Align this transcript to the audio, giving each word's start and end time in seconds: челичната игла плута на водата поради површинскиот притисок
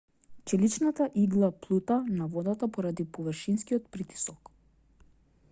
челичната 0.45 1.05
игла 1.23 1.49
плута 1.65 1.97
на 2.21 2.29
водата 2.37 2.71
поради 2.79 3.07
површинскиот 3.19 3.87
притисок 3.99 4.53